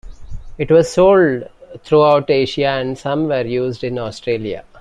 [0.57, 1.47] It was sold
[1.83, 4.65] throughout Asia, and some were used in Australia.